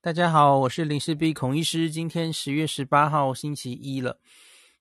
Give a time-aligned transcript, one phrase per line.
[0.00, 1.90] 大家好，我是林氏璧孔医师。
[1.90, 4.20] 今天十月十八号星期一了。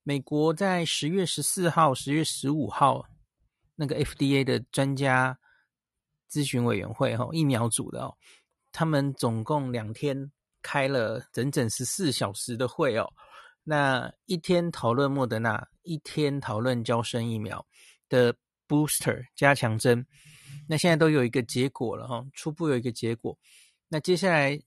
[0.04, 3.04] 美国在十月十四号、十月十五号，
[3.76, 5.40] 那个 FDA 的专家
[6.30, 8.16] 咨询委员会哈，疫苗组的哦，
[8.72, 13.12] 他们总共两天开了整整十四小时的会哦。
[13.64, 17.66] 那一天讨论莫德纳，一天讨论娇生疫苗
[18.08, 18.36] 的
[18.68, 20.06] booster 加强针。
[20.70, 23.36] 那现在都有一个结果了哈，初步有一个结果。
[23.88, 24.62] 那接下来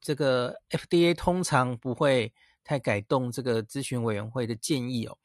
[0.00, 2.32] 这个 FDA 通常不会
[2.64, 5.18] 太改动这个咨询委员会的建议哦。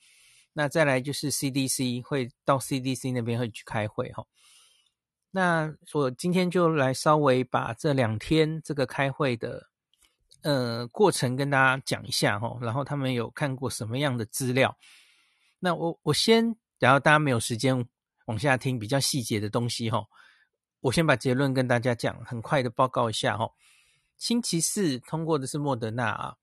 [0.53, 4.25] 那再来就是 CDC 会到 CDC 那边会去开会哈。
[5.31, 9.69] 那我今天就来稍微把这两天这个开会的
[10.41, 12.57] 呃过程跟大家讲一下哈。
[12.61, 14.77] 然后他们有看过什么样的资料？
[15.59, 17.87] 那我我先，然后大家没有时间。
[18.27, 20.01] 往下听比较细节的东西哈，
[20.79, 23.51] 我先把结论跟大家讲，很快的报告一下哈。
[24.17, 26.35] 星期四通过的是莫德纳啊，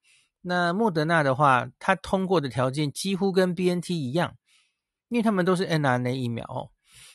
[0.43, 4.37] 那莫德纳的话，它通过的条件几乎跟 BNT 一样，
[5.09, 6.71] 因为他们都是 mRNA 疫苗哦。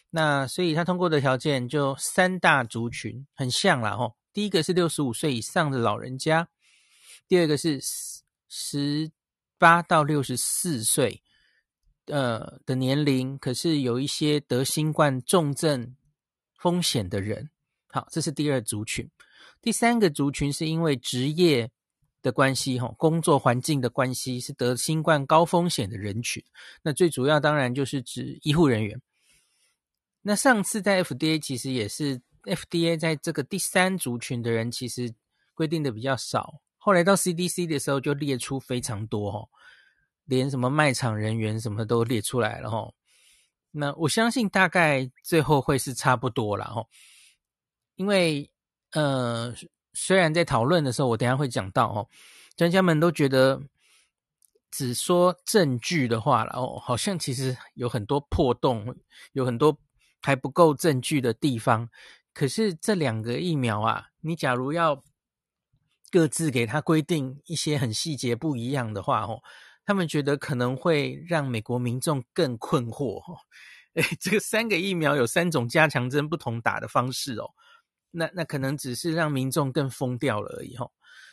[0.09, 4.16] 那所以它通过的条件就三大族群很像啦哦。
[4.33, 6.47] 第一个是六十五岁以上的老人家，
[7.27, 7.79] 第二个是
[8.47, 9.11] 十
[9.57, 11.22] 八到六十四岁。
[12.07, 15.95] 呃的年龄，可是有一些得新冠重症
[16.53, 17.49] 风险的人，
[17.88, 19.09] 好，这是第二族群。
[19.66, 21.71] 第三个族群是因为职业
[22.21, 26.44] 的关系，哈，工作环境的关系，是得新冠高风险的人群。
[26.83, 29.02] 那最主要当然就是指医护人员。
[30.22, 35.11] 那上次在 FDA 其实也是 FDA 在这个第三族群的人，其实
[35.55, 36.61] 规定的比较少。
[36.77, 39.50] 后来到 CDC 的时候就列出非常多，哈。
[40.25, 42.94] 连什么卖场人员什么都列出来了哈，
[43.72, 46.85] 那我相信大概最后会是差不多了哈，
[47.95, 48.52] 因为
[48.95, 49.53] 呃，
[49.93, 52.09] 虽然在讨论的时候，我等下会讲到哦，
[52.55, 53.61] 专家们都觉得
[54.71, 58.95] 只说证据的话了哦，好像其实有很多破洞，
[59.33, 59.78] 有很多
[60.22, 61.89] 还不够证据的地方。
[62.33, 65.03] 可是这两个疫苗啊，你假如要
[66.09, 69.41] 各自给它规定一些很细节不一样的话哦。
[69.85, 73.38] 他们觉得可能会让美国民众更困惑，哦，
[73.94, 77.51] 哎， 这个三个疫苗有三种加强针不同打的方式哦，
[78.15, 80.89] 那那可能只是让民众更疯掉了而已哈，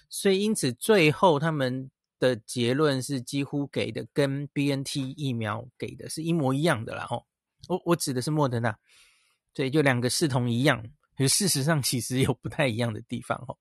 [0.09, 7.23] 所以因此最后他们的结论是几乎给的跟 BNT 疫苗给的是一模一样的啦哈，
[7.69, 8.77] 我我指的是莫德纳，
[9.55, 10.83] 对就两个视同一样，
[11.17, 13.57] 可是事实上其实有不太一样的地方哈。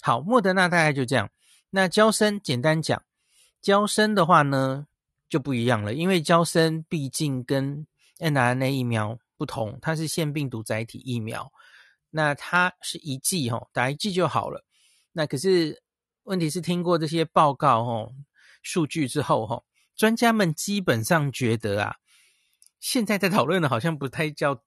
[0.00, 1.30] 好，莫德纳大概就这样，
[1.70, 3.02] 那娇生简单讲。
[3.62, 4.86] 娇生的话呢，
[5.26, 7.86] 就不一样了，因为娇生毕竟跟
[8.18, 11.50] mRNA 疫苗不同，它是腺病毒载体疫苗，
[12.14, 14.64] 那它是一剂吼，打一剂就好了。
[15.12, 15.82] 那可是
[16.22, 18.14] 问题是听过这些报告吼，
[18.62, 19.64] 数据之后吼，
[19.96, 21.96] 专家们基本上觉得啊，
[22.78, 24.62] 现在在讨论的好像不太叫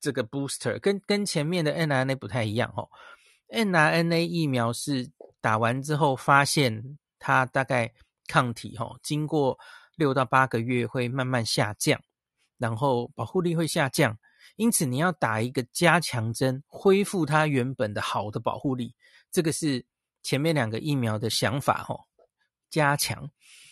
[0.00, 2.90] 这个 booster，跟跟前面的 mRNA 不太一样吼。
[3.48, 5.10] mRNA 疫苗是
[5.40, 7.92] 打完之后发现它大概。
[8.28, 9.58] 抗体哈，经过
[9.96, 12.00] 六到八个月会慢慢下降，
[12.56, 14.16] 然后保护力会下降，
[14.56, 18.94] 因此你要打一个加强针，恢复它原本的好的保护力。
[19.30, 19.84] 这个是
[20.22, 22.04] 前面两个疫苗的想法哈，
[22.70, 23.30] 加强。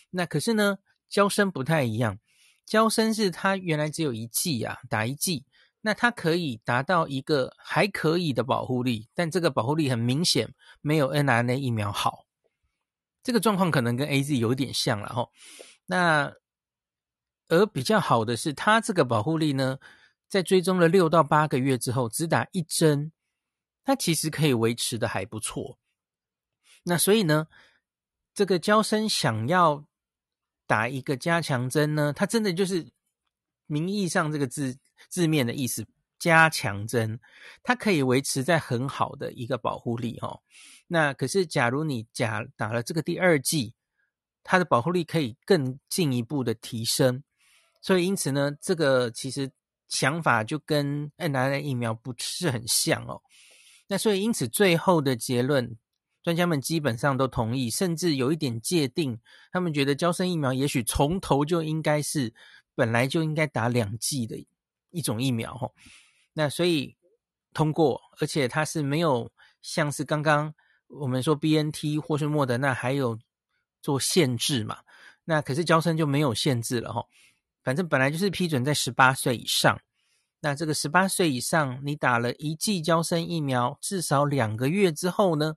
[0.09, 2.19] 那可是呢，娇生不太一样，
[2.65, 5.45] 娇生是它原来只有一剂啊，打一剂，
[5.81, 12.25] 那它可以达到一个还可以的保护力，但这个保护力很明显没有 mRNA 疫苗好。
[13.23, 15.29] 这个状况可能跟 AZ 有点像了哈，
[15.85, 16.33] 那
[17.49, 19.77] 而比较好的是，它这个保护力呢，
[20.31, 23.11] 在追踪了六到八个月之后，只打一针，
[23.83, 25.77] 它其实可以维持的还不错。
[26.83, 27.47] 那所以呢，
[28.33, 29.85] 这个娇生想要
[30.65, 32.87] 打一个加强针呢，它真的就是
[33.65, 34.77] 名义上这个字
[35.09, 35.85] 字面的意思。
[36.17, 37.19] 加强针，
[37.63, 40.39] 它可以维持在很好的一个保护力哈。
[40.85, 43.73] 那可是，假如你假打了这个第二剂，
[44.43, 47.23] 它的保护力可以更进一步的提升。
[47.81, 49.51] 所以，因此呢，这个其实
[49.91, 53.21] 想法就跟 mRNA 疫苗不是很像哦。
[53.87, 55.77] 那所以，因此最后的结论，
[56.23, 59.19] 专家们基本上都同意，甚至有一点界定，
[59.51, 62.33] 他们觉得交生疫苗也许从头就应该是
[62.73, 64.41] 本来就应该打两剂的
[64.91, 65.69] 一种疫苗哈。
[66.31, 66.95] 那所以
[67.53, 69.29] 通过，而且它是没有
[69.61, 70.53] 像是刚刚
[70.87, 73.19] 我们说 BNT 或是莫德纳还有
[73.81, 74.79] 做限制嘛？
[75.25, 77.05] 那可是交生就没有限制了哈。
[77.63, 79.79] 反正本来就是批准在十八岁以上。
[80.43, 85.55] 那这个十八岁以上，你打了一剂娇生疫苗，至少两个月之后呢，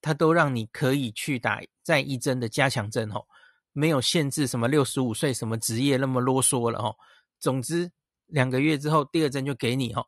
[0.00, 3.26] 它都让你可以去打再一针的加强针哦，
[3.72, 6.94] 没有限制什么六十五岁什么职业那么啰嗦了哦。
[7.40, 7.90] 总之，
[8.26, 10.06] 两个月之后第二针就给你哦。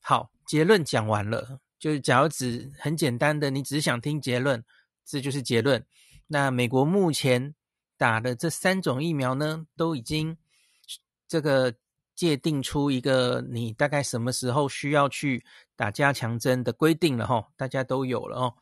[0.00, 4.64] 好，结论讲完了，就是假如只很简单的，你只想听结论，
[5.04, 5.84] 这就是结论。
[6.28, 7.56] 那美国目前
[7.96, 10.36] 打的这三种疫苗呢，都已经
[11.26, 11.74] 这个
[12.14, 15.44] 界定出一个你大概什么时候需要去
[15.74, 18.54] 打加强针的规定了哈，大家都有了哦。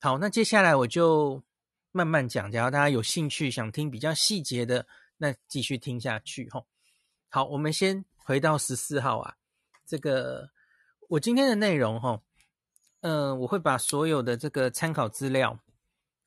[0.00, 1.42] 好，那接下来我就
[1.92, 4.86] 慢慢讲，假如大家有兴趣想听比较细节的，
[5.18, 6.64] 那继续听下去哈。
[7.28, 9.34] 好，我们先回到十四号啊，
[9.86, 10.50] 这个
[11.08, 12.22] 我今天的内容哈，
[13.00, 15.58] 嗯，我会把所有的这个参考资料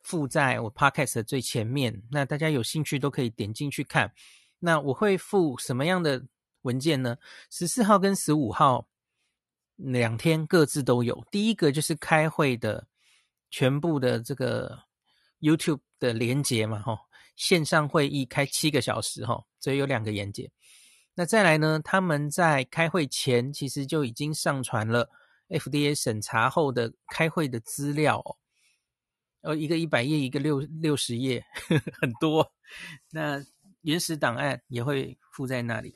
[0.04, 4.14] 附在我 Podcast 的最前面，那大家有兴趣都可以点进去看。
[4.60, 6.24] 那我会附什么样的
[6.62, 7.18] 文件呢？
[7.50, 8.88] 十四号跟十五号
[9.76, 12.88] 两天各自都有，第一个就是开会的。
[13.56, 14.80] 全部的这个
[15.40, 16.98] YouTube 的连结嘛，哈，
[17.36, 20.50] 线上会议开七个小时，哈，所以有两个连结。
[21.14, 25.08] 那再来呢，他们在开会前其实就已经上传了
[25.50, 28.36] FDA 审查后的开会的资料哦，
[29.44, 32.50] 呃，一个一百页，一个六六十页，呵呵，很多。
[33.12, 33.46] 那
[33.82, 35.94] 原始档案也会附在那里。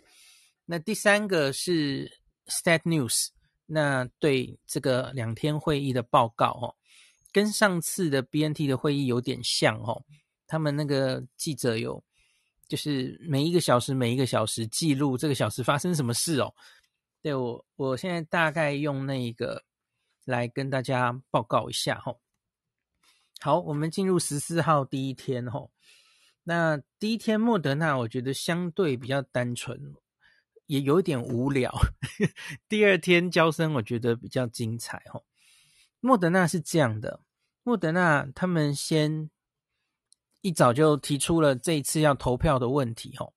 [0.66, 2.12] 那第三个是
[2.48, 3.30] Stat News，
[3.66, 6.76] 那对这个两天会议的报告，哦。
[7.32, 10.04] 跟上次的 BNT 的会议有点像哦，
[10.46, 12.04] 他们那个记者有，
[12.68, 16.54] 就是每一个小时每一个小时记录这个小时发生什么事哦。
[17.22, 19.64] 对，我，我现在大概用那个
[20.26, 22.14] 来跟大家报告一下哈。
[23.40, 25.70] 好，我们进入十四号第一天哈。
[26.44, 29.96] 那第一天莫德纳我觉得相对比较单纯，
[30.66, 31.74] 也有点无聊。
[32.68, 35.22] 第二天交生我觉得比较精彩哈。
[36.00, 37.22] 莫德纳是这样的。
[37.64, 39.30] 莫德纳他们先
[40.42, 43.34] 一早就提出了这一次要投票的问题，吼，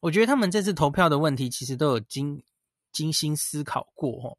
[0.00, 2.42] 我觉得他们这次投票的问题其实都有精
[2.92, 4.38] 精心思考过，吼。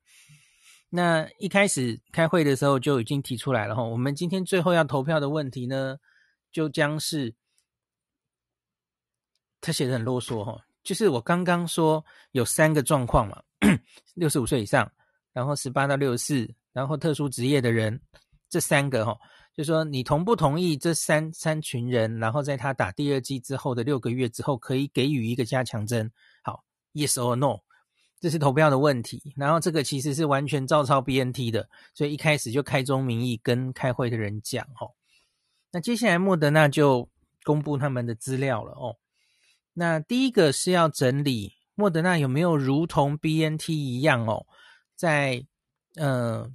[0.89, 5.97] 那一开始开会的时候就已经提出来了，哈，我们今天最后要投票的问题呢，
[6.51, 7.33] 就将是
[9.61, 13.41] 他写的很啰嗦，哈，就是我刚刚说有三个状况嘛，
[14.15, 14.91] 六十五岁以上，
[15.31, 18.01] 然后十八到六十四，然后特殊职业的人。
[18.51, 19.15] 这三个哈，
[19.53, 26.11] 就说你同不同意这三三群人，然后在他打第二剂之后的六个月之后，可以给予一个加强针？
[26.41, 26.63] 好
[26.93, 27.59] ，Yes or No，
[28.19, 29.33] 这是投票的问题。
[29.35, 34.91] 然后这个其实是完全照抄 BNT 的，所以一开始就开宗明义跟开会的人讲哦。
[35.71, 37.09] 那接下来莫德纳就
[37.43, 38.97] 公布他们的资料了哦。
[39.73, 44.45] 那第一个是要整理莫德纳有没有如同 BNT 一样哦，
[44.95, 45.45] 在
[45.95, 46.41] 嗯。
[46.41, 46.51] 呃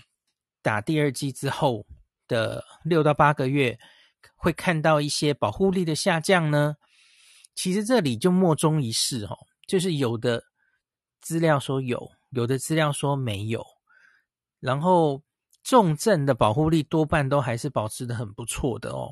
[0.65, 1.85] 打第二剂之后
[2.27, 3.79] 的六到八个月，
[4.35, 6.77] 会看到一些保护力的下降呢？
[7.55, 9.37] 其实这里就莫衷一是哦，
[9.69, 10.43] 就是有的
[11.25, 13.65] 资料说有，有的资料说没有。
[14.61, 15.21] 然后
[15.65, 19.11] 重症的保护力多半都还是保持的很不错的哦。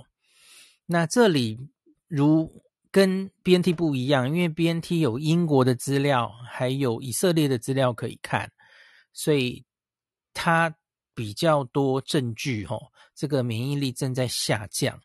[0.87, 1.59] 那这里
[2.07, 2.63] 如
[2.93, 8.53] 跟 BNT 不一样，因为 BNT 有英国的资料，还有以色列的资料可以看，
[9.13, 9.65] 所以
[10.33, 10.73] 它。
[11.15, 12.81] 比较多证据，哦，
[13.15, 14.99] 这个免疫力正在下降。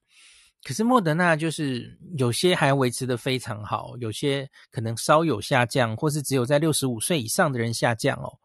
[0.68, 8.38] 可是莫德纳就是有些还维持得非常好，有些可能稍有下降，或是只有在六十五岁以上的人下降哦。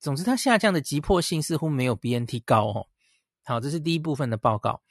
[0.00, 2.86] 总之，它下降的急迫性似乎没有 BNT 高哦。
[3.44, 4.82] 好，这是第一部分的报告。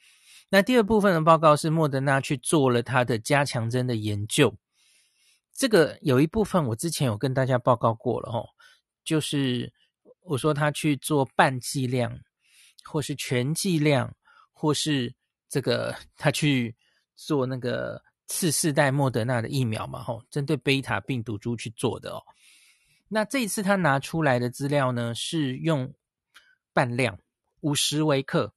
[0.48, 4.56] 那第二部分的报告是莫德纳去做了它的加强针的研究。
[5.54, 8.48] 这个有一部分我之前有跟大家报告过了哦，
[9.04, 9.72] 就是。
[10.22, 12.18] 我说他去做半剂量，
[12.84, 14.14] 或是全剂量，
[14.52, 15.14] 或是
[15.48, 16.74] 这个他去
[17.14, 22.22] 做那个次世代莫德纳的疫苗嘛，吼，针对贝塔病毒株去做的哦。
[23.08, 25.92] 那这一次他拿出来的资料呢，是用
[26.72, 27.18] 半量
[27.60, 28.52] 五十微克。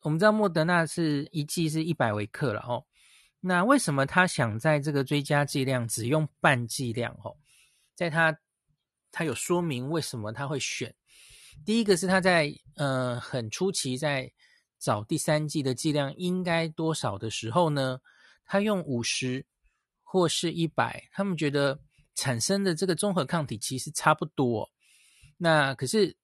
[0.00, 2.84] 我们知道莫德纳是一剂是一百微克了哦。
[3.40, 7.12] 那为什么他想在这个追加剂量只用半剂量？
[7.22, 7.36] 哦，
[7.94, 8.38] 在他。
[9.10, 10.94] 他有说明为什么他会选。
[11.64, 14.30] 第一个是他在呃很初期在
[14.78, 18.00] 找第三剂的剂量应该多少的时候呢，
[18.44, 19.46] 他用五十
[20.02, 21.80] 或是一百，他们觉得
[22.14, 24.70] 产生的这个综合抗体其实差不多。
[25.36, 26.16] 那可是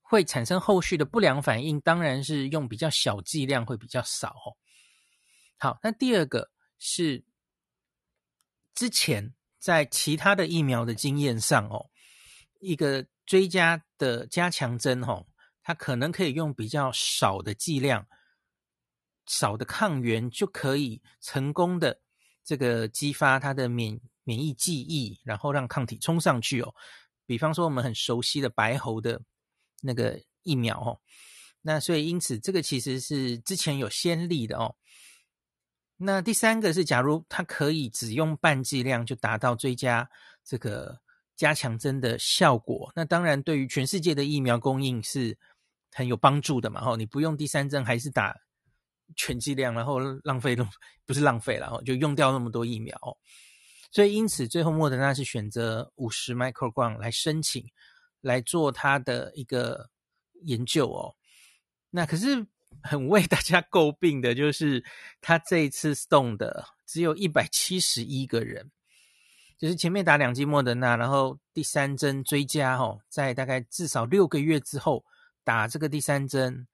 [0.00, 4.56] 会产生后续的不良反应，当然是用比较小剂量会比较少哦。
[5.58, 7.24] 好，那第二个是
[8.74, 9.34] 之前。
[9.60, 11.90] 在其他的疫苗的经验上哦，
[12.60, 15.26] 一个追加的加强针哦，
[15.62, 18.06] 它可能可以用比较少的剂量、
[19.26, 22.00] 少的抗原就可以成功的
[22.44, 26.74] 这个激发它的免免疫记忆，然后让抗体冲上去哦。
[27.26, 29.20] 比方说我们很熟悉的白喉的
[29.82, 31.00] 那个疫苗哦，
[31.62, 34.74] 那所以因此这个其实是之前有先例的哦。
[35.96, 40.10] 那第三个是，假如它可以只用半剂量就达到追加
[40.42, 40.98] 这个
[41.40, 45.38] 加强针的效果，那当然对于全世界的疫苗供应是
[45.90, 46.82] 很有帮助的嘛。
[46.82, 48.36] 吼，你不用第三针还是打
[49.16, 50.68] 全剂量，然后浪费了，
[51.06, 52.94] 不是浪费了，然后就用掉那么多疫苗。
[53.90, 57.64] 所以因此最后莫德纳是选择五十 microgram 来申请
[58.20, 59.88] 来做它的一个
[60.42, 61.16] 研究哦。
[61.88, 62.46] 那可是。
[62.84, 64.82] 很为大家诟病的就是，
[65.20, 68.70] 他这一次送的只有一百七十一个人，
[69.60, 75.04] 就是前面打两剂莫德纳，然后第三针追加哦，在大概至少六个月之后
[75.44, 76.66] 打这个第三针，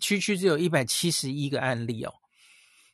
[0.00, 2.12] 区区只有一百七十一个案例哦。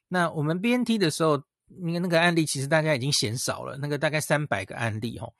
[0.08, 1.42] 那我们 BNT 的时候，
[1.80, 5.32] 那个那个案例其实大家已经嫌少了，那个大概三百个案例哦。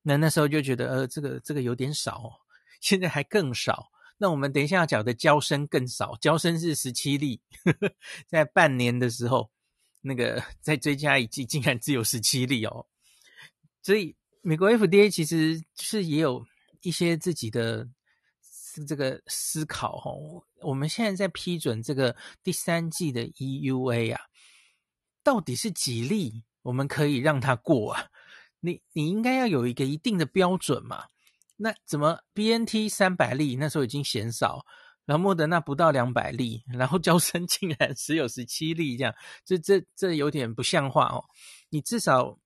[0.00, 2.32] 那那时候就觉得呃，这个这个有点少哦，
[2.80, 3.90] 现在还更少。
[4.16, 7.92] 那我们等一下要讲的娇生更少，娇生是十七例，呵呵，
[8.26, 9.50] 在半年的时候，
[10.00, 12.86] 那个 再追加一剂，竟然只有十七例哦。
[13.84, 16.42] 所以美国 FDA 其实是也有
[16.80, 17.86] 一些自己的
[18.88, 20.42] 这个思考哦。
[20.62, 24.22] 我们现在在批准这个第三季的 EUA 啊，
[25.22, 28.06] 到底是几例我们可以让它过啊？
[28.60, 31.04] 你你应该要有一个一定的标准嘛。
[31.56, 34.64] 那怎么 BNT 三百例那时候已经嫌少，
[35.04, 39.14] 然后莫德纳不到两百例，然后娇生竟然 只有十七例，这样
[39.44, 41.22] 这这这有点不像话哦。
[41.68, 42.38] 你至少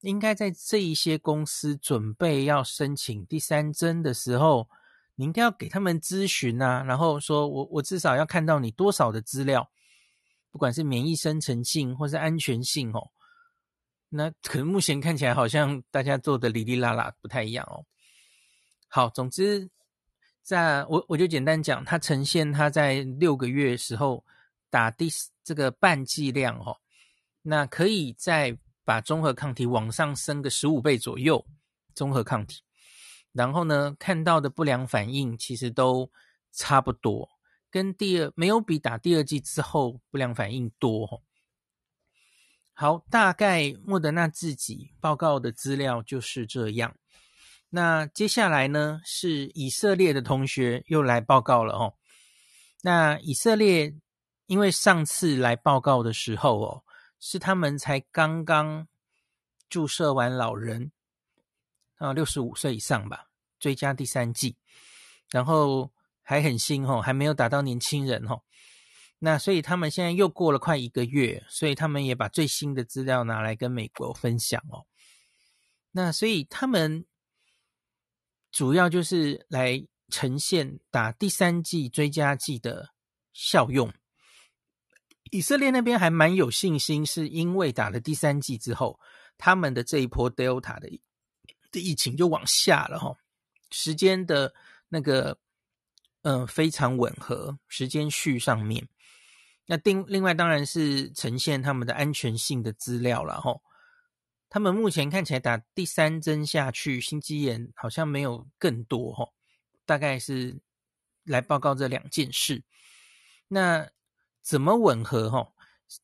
[0.00, 4.68] 应该在这一些公司准备要申请第三针的时候，
[5.14, 9.70] 你应该要给他们咨询啊，然后说我我至少要看到你多少的资料，
[10.50, 13.10] 不管是免疫生成性或是安全性哦。
[14.08, 17.84] 那 可能目前看起来好像大家做的哩哩啦啦不太一样哦。
[18.88, 19.70] 好，总之，
[20.42, 24.24] 在我我就简单讲，它呈现它在六个月时候
[24.70, 25.08] 打第
[25.44, 26.80] 这个半剂量哦，
[27.42, 31.46] 那可以在把中和抗体往上升个十五倍左右，
[31.94, 32.62] 中和抗体，
[33.32, 36.10] 然后呢，看到的不良反应其实都
[36.52, 37.28] 差不多，
[37.70, 41.22] 跟第二没有比打第二剂之后不良反应多。
[42.72, 46.96] 好，大概莫德纳自己报告的资料就是这样。
[47.68, 51.94] 那接下来呢，是以色列的同学又来报告了哦。
[52.82, 53.94] 那以色列
[54.46, 56.82] 因为上次来报告的时候哦，
[57.20, 58.88] 是他们才刚刚
[59.68, 60.90] 注射完老人
[61.98, 63.28] 啊，六十五岁以上吧，
[63.60, 64.56] 追加第三剂，
[65.30, 68.42] 然后还很新哦，还没有打到年轻人哦。
[69.20, 74.86] 那所以他们现在又过了快一个月，所以他们也把最新的资料拿来跟美国分享哦。
[75.92, 77.06] 那所以他们。
[78.52, 82.90] 主要就是来呈现打第三剂追加剂的
[83.32, 83.94] 效用。
[85.30, 88.98] 以色列那边还蛮有信心，是因为打了第三剂之后，
[89.38, 90.88] 他们的这一波 Delta 的
[91.70, 93.16] 的疫情就往下了哈，
[93.70, 94.52] 时间的
[94.88, 95.38] 那个
[96.22, 98.88] 嗯、呃、非常吻合，时间序上面。
[99.66, 103.56] 那另另外当然是呈现他们的安全性的资料了哈。
[104.48, 109.28] 他们目前看起来打第三针下去，心肌炎好像没有更多哈，
[109.86, 110.60] 大概是
[111.22, 112.64] 来报告这两件事。
[113.46, 113.88] 那
[114.42, 115.52] 怎么吻合哈？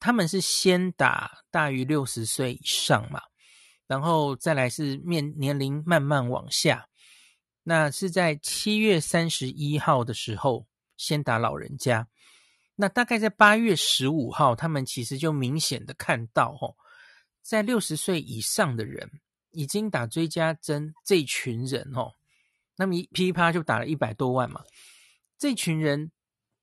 [0.01, 3.23] 他们是先打大于六十岁以上嘛，
[3.87, 6.89] 然后再来是面年龄慢慢往下。
[7.63, 10.67] 那是在七月三十一号的时候
[10.97, 12.07] 先打老人家，
[12.75, 16.75] 那大概在八月十五号，他们其实就明显的看到哈。
[17.43, 22.13] 在六十岁以上的人已经打追加针，这群人哦，
[22.77, 24.63] 那么一噼啪就打了一百多万嘛。
[25.39, 26.11] 这群人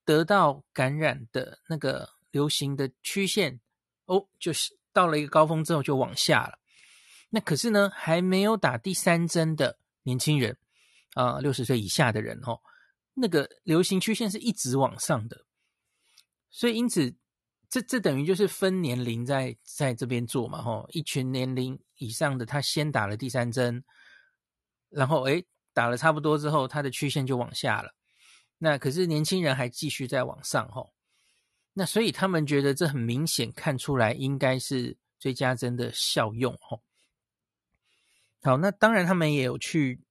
[0.05, 3.59] 得到感染的那个流行的曲线
[4.05, 6.59] 哦，就是到了一个高峰之后就往下了。
[7.29, 10.57] 那可是呢，还没有打第三针的年轻人
[11.13, 12.59] 啊，六十岁以下的人哦，
[13.13, 15.45] 那个流行曲线是一直往上的。
[16.49, 17.15] 所以因此。
[17.69, 23.83] 这这等于就是分年龄在在这边做嘛，吼，一群年龄以上的他先打了第三针，
[24.91, 25.43] 然后诶
[25.73, 27.95] 打了差不多之后，他的曲线就往下了。
[28.57, 30.93] 那可是年轻人还继续在往上，吼。
[31.73, 36.81] 那所以他们觉得这很明显看出来应该是追加针的效用，吼。
[38.41, 40.01] 好，那当然他们也有去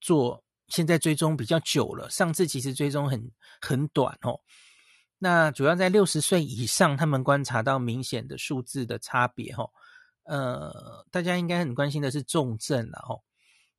[0.00, 3.30] 做现在追踪比较久了，上次其实追踪很
[3.60, 4.40] 很短哦。
[5.18, 9.70] 那主要在六十岁以上，他们观察到明显的数字的差别哦。
[10.24, 13.22] 呃，大家应该很关心的是重症了哦。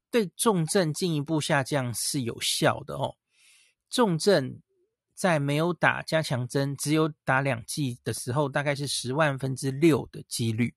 [0.09, 3.15] 对重症进一步下降是有效的哦。
[3.89, 4.61] 重症
[5.13, 10.75] 在没有打加强针，只有打两剂的时候，大概是十万分之六的几率。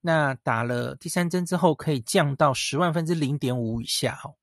[0.00, 4.36] 那打了第三针之后，可以降到十万分之零点五以下哦。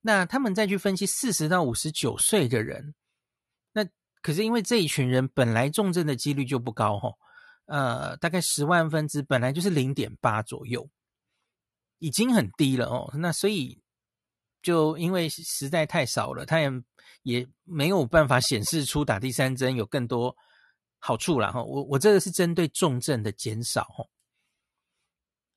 [0.00, 2.94] 那他们再去分析四十到五十九岁的人，
[3.72, 3.86] 那
[4.22, 7.18] 可是因为这一群人本来重症的几率就不高哦，
[7.66, 10.88] 呃，大概十万分之本来就是零点八左右，
[11.98, 13.12] 已经很低了哦。
[13.18, 13.82] 那所以
[14.62, 16.70] 就因为实在太少了，他也
[17.22, 20.36] 也没有办法显示出打第三针有更多
[20.98, 21.62] 好处了哈。
[21.62, 24.06] 我我这个是针对重症的减少哦。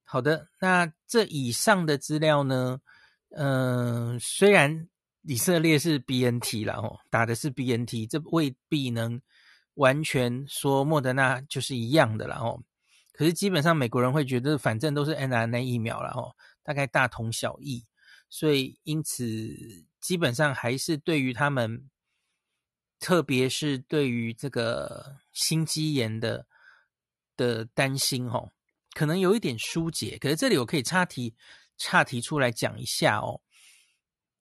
[0.03, 2.81] 好的，那这以上的资料呢，
[3.29, 4.89] 嗯、虽然
[5.21, 9.21] 以色列是 BNT 啦，哦，打的是 BNT，这未必能
[9.75, 12.61] 完全说莫德纳就是一样的啦，哦，
[13.13, 17.81] 可是基本上美国人会觉得反正都是 mRNA 疫苗啦，哦，大概大同小异，
[18.31, 21.89] 所以因此基本上还是对于他们，
[22.97, 26.47] 特别是对于这个心肌炎的
[27.35, 28.51] 的担心，哦。
[28.93, 31.35] 可能有一点疏解，可是这里我可以插题，
[31.77, 33.41] 插题出来讲一下哦。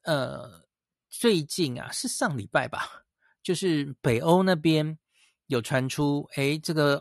[0.02, 0.68] 呃，
[1.08, 3.04] 最近啊，是上礼拜吧，
[3.42, 4.98] 就是北欧那边
[5.46, 7.00] 有传出，诶，这个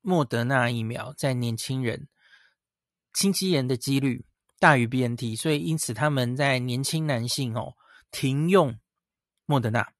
[0.00, 2.08] 莫德纳疫苗在年轻人
[3.14, 4.24] 心肌炎的几率
[4.64, 7.74] 大于 BNT，所以因此他们在年轻男性哦
[8.10, 8.74] 停用
[9.44, 9.92] 莫德纳，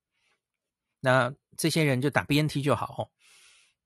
[1.00, 3.00] 那这些人就打 BNT 就好哦。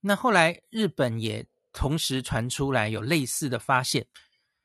[0.00, 1.44] 那后来日本也。
[1.70, 4.04] 同时传出来有类似的发现，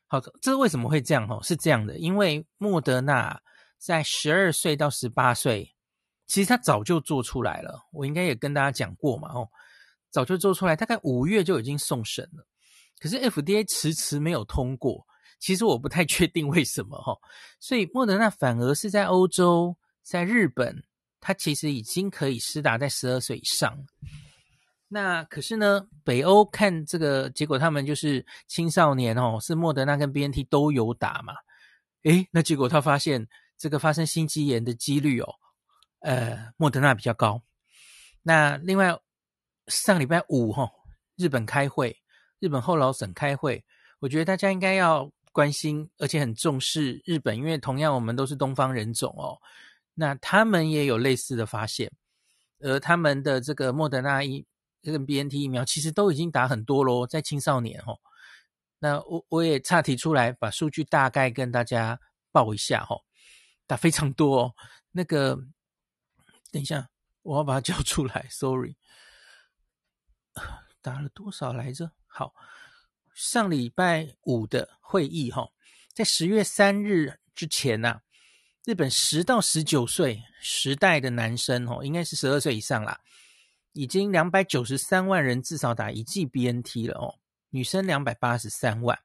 [0.08, 1.28] 好，这为什么会这样？
[1.28, 3.40] 哦，是这样的，因为莫德纳
[3.78, 5.76] 在十二岁到十八岁，
[6.26, 9.48] 其实他早就做出来了，我应该也跟大家讲过嘛，哦，
[10.10, 12.44] 早就做出来，大概五月就已经送审了，
[12.98, 15.06] 可是 FDA 迟迟没有通过，
[15.38, 17.16] 其实我不太确定为什么，哈，
[17.60, 20.82] 所以莫德纳反而是在欧洲，在日本，
[21.20, 23.86] 它其实已经可以施打在十二岁以上。
[24.88, 31.34] 那可是呢，北欧看这个结果，他们就是青少年哦，是莫德纳跟 BNT 都有打嘛。
[32.04, 33.26] 诶，那结果他发现
[33.58, 35.34] 这个发生心肌炎的几率哦，
[36.00, 37.42] 呃，莫德纳比较高。
[38.22, 38.96] 那另外
[39.66, 40.70] 上礼拜五哈、哦，
[41.16, 41.96] 日本开会，
[42.38, 43.64] 日本后老省开会，
[43.98, 49.36] 我觉得大家应该要关心，而且很重视日本，因为同样我们都是东方人种哦，
[49.92, 51.92] 那他们也有类似的发现，
[52.60, 54.46] 而他们的这个莫德纳一。
[54.84, 57.98] 这个 BNT 疫苗其实都已经打很多咯，在青少年哦。
[58.80, 61.98] 那我我也岔提出来，把数据大概跟大家
[62.30, 63.00] 报一下哦。
[63.66, 64.54] 打非常多哦。
[64.90, 65.36] 那个，
[66.52, 66.90] 等一下，
[67.22, 68.76] 我要把它 叫出来，sorry。
[70.82, 71.90] 打了多少来着？
[72.06, 72.34] 好，
[73.14, 75.48] 上礼拜五的会议哈，
[75.94, 78.00] 在十月三日之前呐，
[78.64, 83.00] 日本十到十九岁时代的男生哦，应该是十二岁以上啦。
[83.72, 87.18] 已经两百九十三万人至少打一剂 BNT 了哦，
[87.50, 88.98] 女生两百八十三万。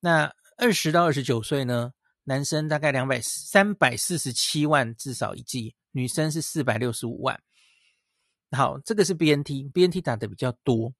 [0.00, 1.92] 那二十到二十九岁呢？
[2.24, 7.42] 男生大概两百三百四十七万至少一剂，女生是四百六十五万。
[8.52, 10.92] 好，这个是 BNT，BNT 打的比较多。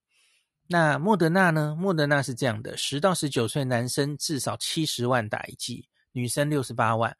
[0.72, 1.74] 那莫德纳呢？
[1.76, 7.16] 莫德纳是这样的：十到十九岁男生至少七十万打一剂，女生六十八万。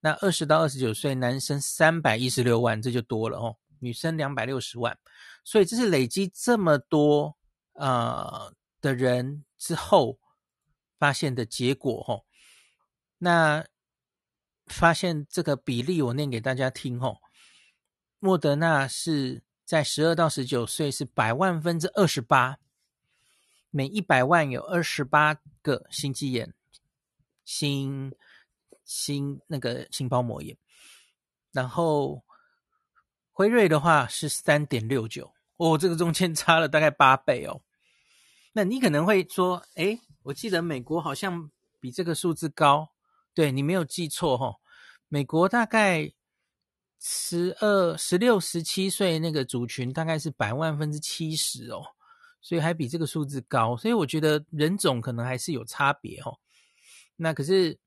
[0.00, 3.56] 那二十到二十九岁男生三百一十六万，这就多了哦。
[3.78, 4.98] 女生两百六十万，
[5.44, 7.36] 所以这是累积这么多
[7.74, 10.18] 呃的人之后
[10.98, 12.26] 发现的结果吼。
[13.18, 13.64] 那
[14.66, 17.18] 发现这个比例，我念给大家听吼。
[18.18, 22.58] 莫德纳是在十二到十九岁是百万分之二十八，
[23.70, 26.54] 每一百万有二十八个心肌炎、
[27.44, 28.12] 心
[28.84, 30.56] 心那个心包膜炎，
[31.52, 32.24] 然后。
[33.30, 37.62] 辉瑞的话是三点六九哦，这个中间差了大概八倍哦。
[38.52, 42.90] 那你可能会说，诶，我记得美国好像比这个数字高，
[43.32, 44.56] 对，你没有记错哈、哦。
[45.06, 46.12] 美国大概
[46.98, 51.94] 十二、十六、十七岁那个族群大概是百万分之七十哦，
[52.40, 53.76] 所以还比这个数字高。
[53.76, 56.38] 所以我觉得人种可能还是有差别哦。
[57.16, 57.78] 那可是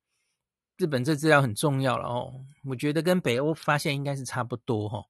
[0.78, 2.34] 日本这资料很重要了哦，
[2.66, 5.06] 我觉得跟北欧发现应该是差不多哈、哦。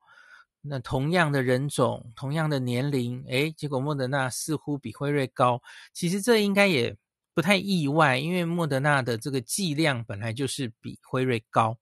[0.63, 5.59] 那同样的人种，同样的年龄，诶，结果莫德纳似乎比辉瑞高。
[5.91, 6.95] 其实这应该也
[7.33, 11.75] 不不太意外，因为莫德纳的这个剂量本来就是比辉瑞高。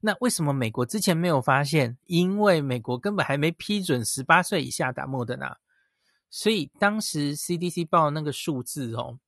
[0.00, 1.98] 那为什么美国之前没有发现？
[2.06, 5.58] 因为美国根本还没批准十八岁以下打莫德纳，
[6.36, 9.20] 所以当时 CDC 报那个数字哦，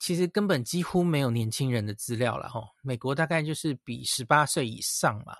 [0.00, 2.60] 其实根本几乎没有年轻人的资料了哈。
[2.82, 5.36] 美国大概就是比十八岁以上嘛。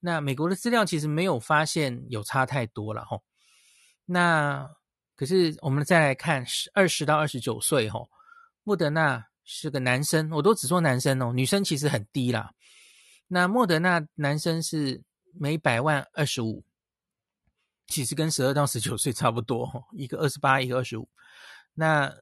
[0.00, 3.18] 那美国的资料其实没有发现有差太多了哈。
[4.04, 4.68] 那
[5.16, 8.00] 可是我们再来看十二十到二十九岁哈，
[8.62, 12.52] 莫德纳是个男生，我都只说男生哦，女生其实很低啦。
[13.26, 16.62] 那莫德纳男生是每百万二十五，
[17.86, 21.08] 其实跟十二到十九岁差不多，一个二十八，一个二十五。
[21.74, 22.12] 那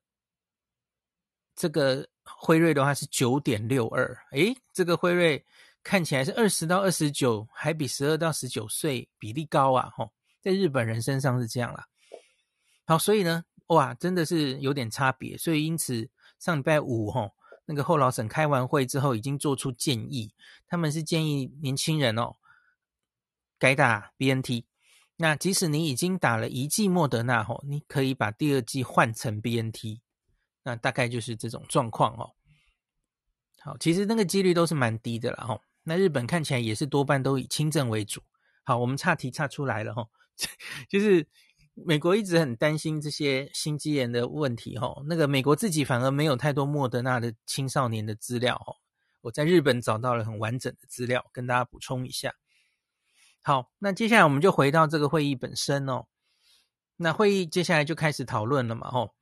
[1.54, 5.44] 这个辉瑞的话是九点六二，诶，这个辉瑞
[5.82, 9.90] 看起来是二十到二十九，还比十二到十九岁比例高啊！
[9.96, 11.86] 吼，在日本人身上是这样啦。
[12.86, 15.36] 好，所以呢，哇，真的是有点差别。
[15.36, 17.32] 所以因此上礼拜五，吼。
[17.64, 20.34] 那个后劳审开完会之后，已经做出建议，
[20.66, 22.34] 他们是建议年轻人哦，
[23.56, 24.64] 改打 BNT。
[25.22, 30.00] 那即使你已经打了一剂莫德纳吼，你可以把第二剂换成 BNT。
[30.64, 32.32] 那大概就是这种状况哦。
[33.60, 35.62] 好，其实那个几率都是蛮低的了吼。
[35.84, 38.20] 那日本看起来也是多半都以轻症为主。
[38.64, 40.10] 好，我们岔题岔出来了吼，
[40.90, 41.28] 就是。
[41.74, 48.76] 美国一直很担心这些心肌炎的问题，吼，那个美国自己反而没有太多莫德纳的青少年的资料，吼，
[49.22, 52.34] 我在日本找到了很完整的资料，跟大家补充一下。
[53.42, 56.06] 好，那接下来我们就回到这个会议本身哦。
[56.96, 59.14] 那会议接下来就开始讨论了嘛，吼，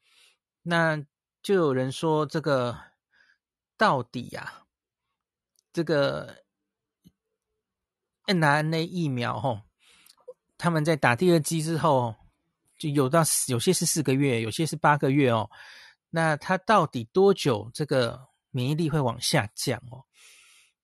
[0.63, 1.05] 那
[1.43, 2.79] 就有人说这个
[3.77, 4.65] 到底呀，
[5.73, 6.45] 这个
[8.27, 9.63] mRNA 疫苗，吼，
[10.57, 12.15] 他们在打第二剂之后。
[12.81, 15.51] 就有到有些是四个月，有些是八个月哦。
[16.09, 20.07] 那它到底多久这个免疫力会往下降哦？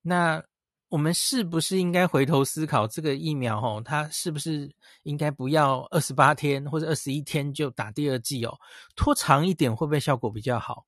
[0.03, 0.45] 那
[0.89, 3.83] 我们是不是应该回头思考这个疫苗哦？
[3.85, 4.73] 它是不是
[5.03, 8.57] 应该不要二十八天或者二十一天就打第二剂哦？
[8.95, 10.87] 拖长一点会不会效果比较好？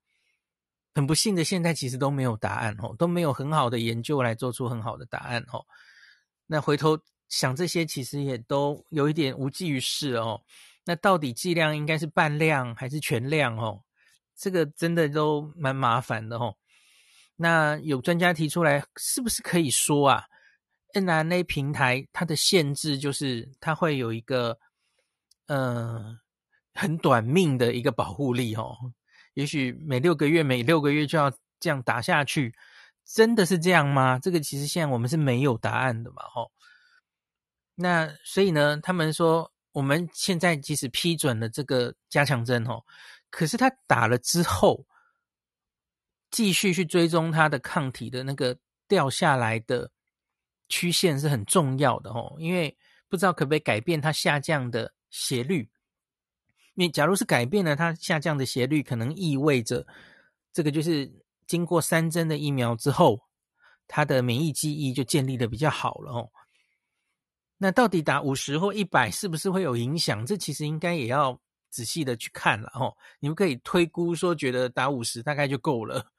[0.94, 5.64] 很不幸的，现在其实都没有答案哦，都没有很好的研究来做出很好的答案哦。
[6.46, 10.40] 那回头想这些，其实也都有一点无济于事哦。
[10.84, 13.82] 那到底剂量应该是半量还是全量哦？
[14.36, 16.56] 这个真的都蛮麻烦的哦。
[17.40, 20.24] 那有专家提出来，是不是可以说啊
[20.92, 24.58] ，mRNA 平台它的限制就是它会有一个
[25.46, 26.18] 呃
[26.74, 28.76] 很短命的一个保护力哦？
[29.34, 32.52] 也许每六个月每六个月就要这样打下去，
[33.06, 34.18] 真的是这样吗？
[34.18, 36.50] 这个其实现在我们是没有答案的嘛，吼。
[37.76, 39.50] 那所以呢，他们说。
[39.72, 42.82] 我们现在即使批准了这个加强针哦，
[43.30, 44.84] 可是他打了之后，
[46.30, 49.90] 继续去追踪他的抗体的那个掉下来的
[50.68, 52.76] 曲线是很重要的哦，因为
[53.08, 55.70] 不知道可不可以改变它下降的斜率。
[56.74, 59.86] 因为假如是改变了它下降的斜率，可能意味着
[60.52, 61.10] 这个就是
[61.46, 63.18] 经过三针的疫苗之后，
[63.88, 66.30] 它的免疫记忆就建立的比较好了哦。
[67.56, 70.24] 那到底打五十或一百是不是会有影响？
[70.24, 72.94] 这其实应该也要仔细的去看了哦。
[73.18, 76.12] 你们可以推估说，觉得打五十大概就够了。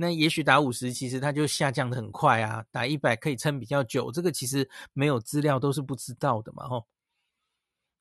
[0.00, 4.10] 那也许打五十其实它就下降的很快啊，打一百可以撑比较久。
[4.10, 6.86] 这个其实没有资料都是不知道的嘛，吼。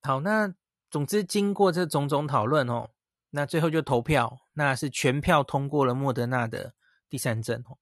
[0.02, 0.54] 好，那
[0.90, 2.90] 总之经过这种种讨论哦，
[3.32, 6.74] 那最后就投票，那是全票通过了莫德纳的
[7.10, 7.78] 第三针哦。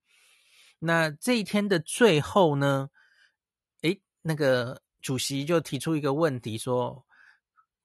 [0.80, 2.89] 那这一天的最后呢，
[3.84, 4.82] 诶，那个。
[4.99, 7.06] 主席就提出一个问题说，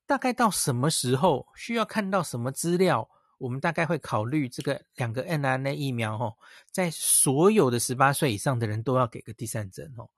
[0.06, 3.08] 大概到什么时候需要看到什么资料，
[3.42, 6.36] 我们大概会考虑这个两个 mRNA 疫苗哦，
[6.70, 10.08] 在所有的十八岁以上的人都要给个第三针哦。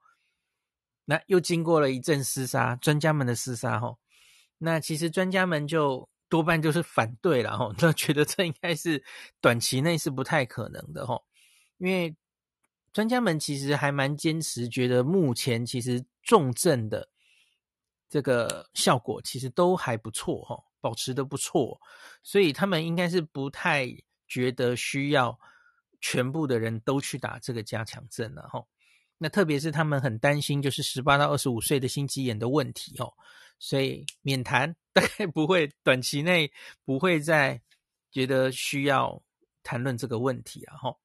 [1.05, 3.97] 那又经过了一阵厮杀，专家们的厮杀哦，
[4.57, 9.03] 那其实专家们就多半就是反对了哦，那觉得这应该是
[9.41, 11.21] 短期内是不太可能的哦，
[11.77, 12.15] 因为
[12.93, 16.05] 专家们其实还蛮坚持，觉得目前其实。
[16.27, 17.07] 重症的
[18.09, 21.81] 这个效果其实都还不错哈，保持的不错，
[22.21, 23.87] 所以他们应该是不太
[24.27, 25.35] 觉得需要
[25.99, 28.63] 全部的人都去打这个加强针了哈。
[29.17, 33.11] 那特别是他们很担心就是十八到二十五岁的心肌炎的问题哦，
[33.57, 36.51] 所以免谈， 大概不会短期内
[36.83, 37.59] 不会再
[38.11, 39.23] 觉得需要
[39.63, 40.95] 谈论这个问题啊哈。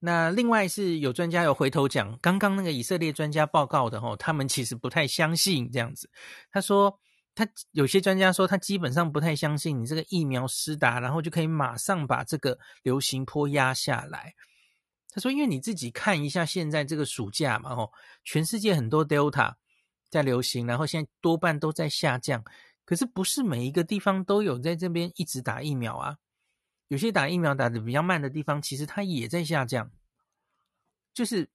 [0.00, 6.08] 那另外是有专家有回头讲，刚刚那个以色列专家报告的吼，他们其实不太相信这样子。
[6.52, 7.00] 他说，
[7.38, 14.34] 他有些专家说，他基本上不太相信你这个疫苗施打，然后就可以马上把这个流行波压下来。
[15.10, 17.92] 他说，因为你自己看一下现在这个暑假嘛，吼，
[18.24, 19.54] 全世界很多 Delta
[20.10, 22.42] 在流行，然后现在多半都在下降。
[22.84, 26.18] 可是不是每一个地方都有在这边一直打疫苗啊，
[26.88, 29.88] 有些打疫苗打得比较慢的地方，其实它也在下降。
[31.14, 31.48] 就是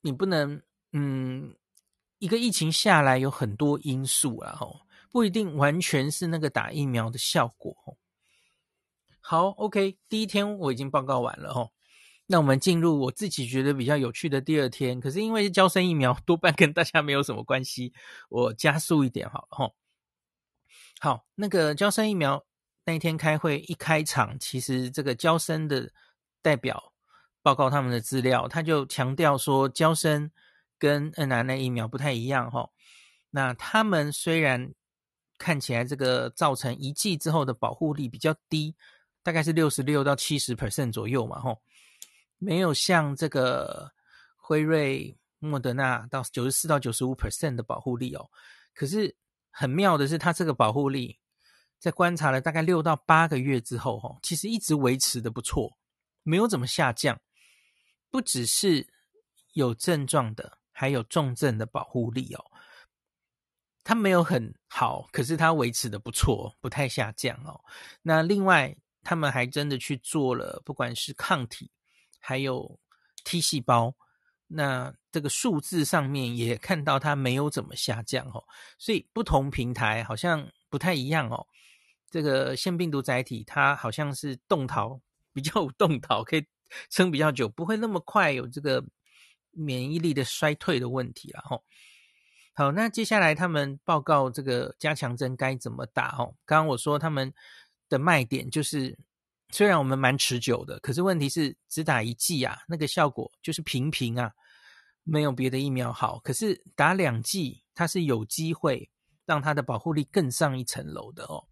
[0.00, 0.60] 你不能，
[0.92, 1.54] 嗯，
[2.18, 4.80] 一个疫情下来有很多因素啊，吼，
[5.14, 7.96] 不一定完全是那个打疫苗的效果。
[9.20, 11.70] 好，OK，第一天我已经报告完了，哦，
[12.26, 14.98] 那我们进入我自己觉得比较有趣的第二天。
[14.98, 17.92] 可是因为娇生疫苗多半跟大家没有什么关系，
[18.28, 19.76] 我加速一点好了，吼。
[20.98, 22.44] 好，那个娇生疫苗
[22.84, 25.92] 那一天开会一开场，其实这个娇生的
[26.42, 26.92] 代表
[27.40, 30.32] 报告他们的资料，他就强调说，娇生
[30.76, 32.70] 跟 mRNA 疫苗不太一样哈。
[33.30, 34.74] 那他们虽然
[35.44, 38.74] 看起来这个造成一剂之后的保护力比较低，
[39.22, 41.60] 大概是六十六到七十 percent 左右嘛，吼，
[42.38, 43.92] 没有像这个
[44.36, 48.30] 辉瑞、莫德纳到九十四到九十五 percent 的保护力哦，
[48.72, 49.14] 可是。
[49.56, 51.20] 很妙的是，它这个保护力
[51.78, 55.78] 在观察了大概六到八个月之后，哈，其实一直维持的不错，
[56.24, 57.20] 没有怎么下降。
[58.10, 58.88] 不只是
[59.52, 62.44] 有症状的，还有重症的保护力哦。
[63.84, 67.60] 它没有很好，可是它维持的不错，不太下降哦。
[68.02, 71.70] 那另外，他们还真的去做了，不管是抗体，
[72.18, 72.80] 还有
[73.22, 73.94] T 细胞。
[74.46, 78.42] 那这个数字上面也看到它没有怎么下降哦，
[78.78, 81.46] 所以不同平台好像不太一样哦。
[82.10, 85.00] 这个腺病毒载体它好像是动逃
[85.32, 86.46] 比较有动逃， 可以
[86.88, 88.84] 撑比较久，不会那么快有这个
[89.50, 91.58] 免疫力的衰退的问题了哈。
[92.54, 96.34] 好，那接下来他们报告这个加强针该怎么打哦？
[96.46, 97.32] 刚刚我说他们
[97.88, 98.98] 的卖点就是。
[99.50, 104.32] 虽然我们蛮持久的，可是问题是只打一剂啊，那个效果就是平平啊，
[105.04, 106.18] 没有别的疫苗好。
[106.24, 108.90] 可是打两剂，它是有机会
[109.24, 111.46] 让它的保护力更上一层楼的哦。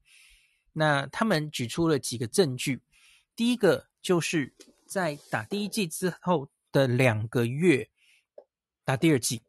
[0.73, 2.83] 那他们举出了几个证据，
[3.37, 4.53] 第一个就是
[4.89, 7.89] 在打第一剂之后的两个月
[8.85, 9.43] 打第二剂，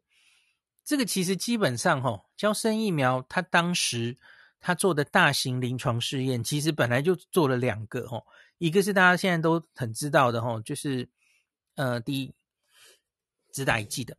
[0.84, 4.18] 这个其实基本上哈、哦，娇生疫苗它当时
[4.60, 8.26] 它做的大型临床试验，其实本来就做了两个哈、哦。
[8.58, 11.08] 一个是大家现在都很知道的吼，就是
[11.74, 12.34] 呃，第一
[13.52, 14.16] 只打一剂的。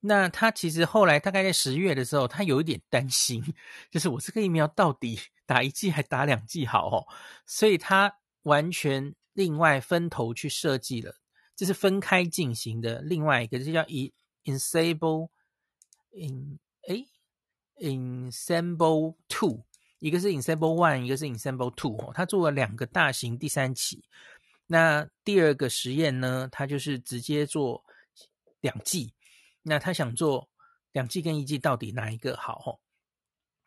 [0.00, 3.42] 那他其实后来大概在十月的时候，他有一点担心，
[3.90, 7.06] 就是我这个疫苗到底打一剂还打两剂好哦，
[7.46, 11.16] 所以他完全另外分头去设计了，
[11.56, 13.00] 这是分开进行的。
[13.00, 13.84] 另外一个就叫
[14.44, 15.30] Ensemble
[16.12, 17.06] in 诶
[17.76, 19.64] Ensemble Two。
[19.98, 24.04] 一个是 Ensemble One，一个是 Ensemble Two 哦，他做了两个大型第三期。
[24.66, 27.84] 那第二个实验呢，他就是直接做
[28.60, 29.12] 两剂。
[29.62, 30.48] 那他想做
[30.92, 32.62] 两剂跟一剂到底哪一个好？
[32.64, 32.78] 哦，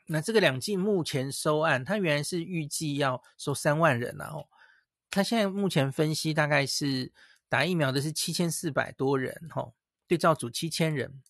[0.07, 4.47] 那这个两剂目前收案，他原来是预计要收三万人然后，
[5.09, 7.11] 他现在目前分析大概是
[7.49, 9.71] 打疫苗的是七千四百多人，哈，
[10.07, 11.21] 对照组七千人，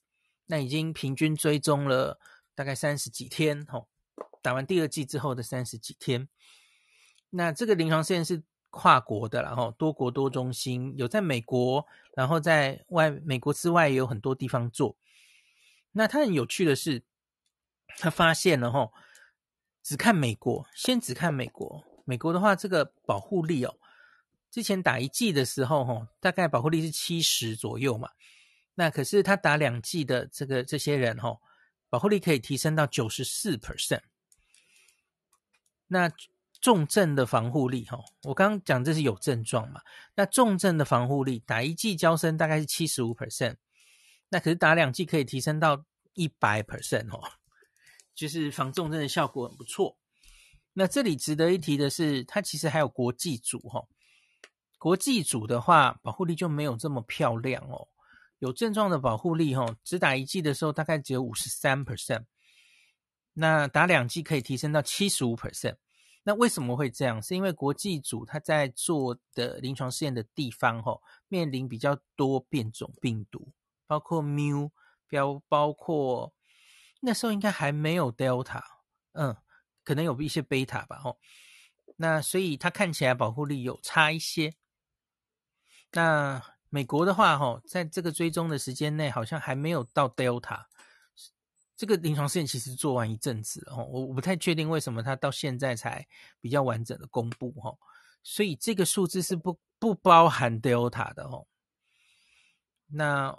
[0.52, 2.20] 那已经平均追踪了
[2.54, 3.86] 大概三十几天，哈。
[4.42, 6.28] 打完第二剂之后的三十几天，
[7.30, 11.86] 那这个临床试验是跨国的，然后多国多中心，有在美国，
[12.16, 14.98] 然后在外美国之外也有很多地方做。
[15.92, 17.04] 那它很有趣的是，
[18.00, 18.92] 他发现了哈，
[19.84, 23.78] 只看美国，先只看美国，美国的话这个保护力哦，
[24.50, 28.10] 之前打一剂的时候哈，大概保护力是七十左右嘛，
[28.76, 31.38] 那可是他打两剂的这个这些人哈，
[31.90, 34.02] 保护力可以提升到九十四 percent。
[35.88, 36.10] 那
[36.62, 39.82] 重症的防护力，哈，我刚刚讲这是有症状嘛？
[40.16, 43.56] 那重症的防护力，打一剂娇生大概是七十五 percent，
[44.30, 47.20] 那可是打两剂可以提升到一百 percent 哦，
[48.14, 49.98] 就是防重症的效果很不错。
[50.74, 53.84] 那这里值得一提的是，它其实还有国际组哈，
[54.78, 57.88] 国际组的话保护力就没有这么漂亮哦，
[58.42, 62.26] 有症状的保护力哈，只打一剂的时候大概只有五十三 percent。
[63.34, 65.76] 那打两剂可以提升到七十五 percent，
[66.24, 67.22] 那为什么会这样？
[67.22, 73.54] 是因为国际组他在做的临床试验的地方，吼，面临比较多变种病毒，
[73.86, 74.72] 包括 Mu，
[75.08, 76.34] 标包括
[77.02, 78.64] 那时候应该还没有 Delta，
[79.12, 79.38] 嗯，
[79.84, 81.20] 可能有一些 Beta 吧，吼。
[81.98, 84.56] 那所以它看起来保护力有差一些。
[85.92, 86.44] 那
[86.74, 90.64] 美国的话，哈，在这个追踪的时间内，好像还没有到 Delta。
[91.76, 96.08] 这个临床试验其实做完一阵子了，我我不太确定为什么它到现在才
[96.40, 97.76] 比较完整的公布，哈，
[98.24, 101.44] 所以这个数字是不不包含 Delta 的，哈。
[102.88, 103.36] 那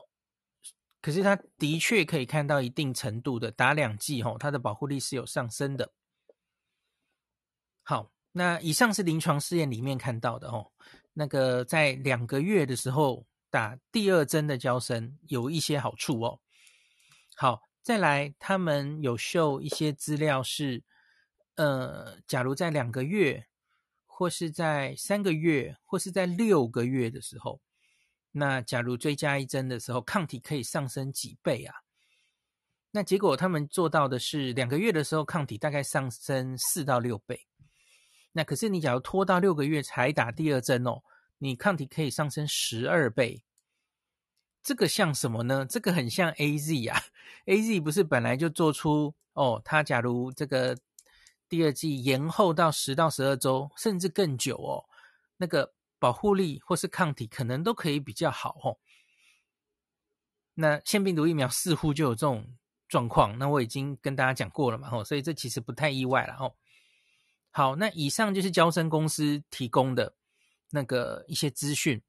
[1.01, 5.91] 可是它的确可以看到一定程度的打两剂，哈，它的保护力是有上升的。
[7.83, 10.73] 好，那以上是临床试验里面看到的，哦，
[11.13, 16.41] 那个在两个月的时候打第二针的娇生有一些好处哦。
[17.37, 17.61] 好。
[17.85, 20.85] 再来，他们有秀一些资料是，
[21.57, 23.49] 呃，假如在两个月，
[24.07, 27.61] 或是在三个月，或是在六个月的时候，
[28.31, 31.75] 那假如追加一针的时候，抗体可以上升几倍啊？
[32.93, 37.49] 那结果他们做到的是两个月的时候，抗体大概上升四到六倍。
[38.33, 41.03] 那可是你假如拖到六个月才打第二针哦，
[41.39, 43.45] 你抗体可以上升十二倍。
[44.63, 45.67] 这个像什么呢？
[45.69, 47.03] 这个很像 AZ 啊
[47.47, 50.79] ，AZ 不是本来就做出哦，它假如这个
[51.49, 54.85] 第二剂延后到十到十二周，甚至更久哦，
[55.37, 58.79] 那个保护力或是抗体可能都可以比较好哦。
[60.55, 62.47] 那腺病毒疫苗似乎就有这种
[62.89, 66.55] 状况，那我已经跟大家讲过了嘛，哦，所以这其实不太意外了哦。
[67.55, 70.15] 好，那以上就是交生公司提供的
[70.71, 72.03] 那个一些资讯。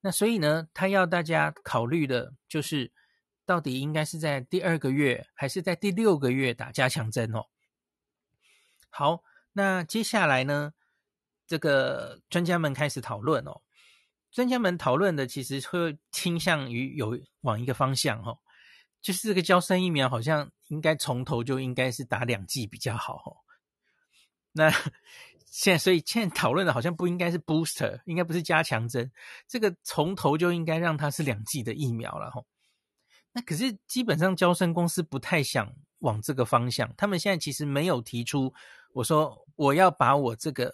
[0.00, 2.92] 那所以呢，他要大家考虑的就是，
[3.46, 7.46] 到底应该是在第二个月还是在第六个月打加强针哦。
[8.90, 10.74] 好，那接下来呢，
[11.46, 13.62] 这个专家们开始讨论哦。
[14.32, 18.38] 专家们讨论的其实会倾向于有往一个方向哦，
[19.00, 23.47] 就是这个交生疫苗好像应该从头就应该是打两剂比较好哦。
[24.52, 24.72] 那。
[25.50, 29.10] 现在，所以现在讨论的好像不应该是 booster，应该不是加强针，
[29.48, 32.46] 这个从头就应该让它是两剂的疫苗了吼。
[33.32, 38.52] 那可是基本上交生公司不太想往这个方向，他们现在其实没有提出，
[38.92, 40.72] 我说我要把我这个